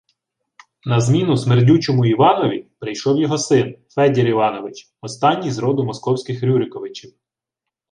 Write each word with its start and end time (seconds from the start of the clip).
На 0.85 0.99
зміну 1.01 1.37
«смердючому» 1.37 2.05
Іванові 2.05 2.67
прийшов 2.79 3.19
його 3.19 3.37
син– 3.37 3.77
Федір 3.95 4.27
Іванович, 4.27 4.93
останній 5.01 5.47
із 5.47 5.57
роду 5.57 5.83
московських 5.83 6.43
Рюриковичів 6.43 7.13